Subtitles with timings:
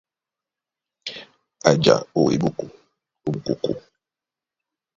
[1.67, 2.63] A ja ó eɓóko
[3.25, 3.71] ó mukókó.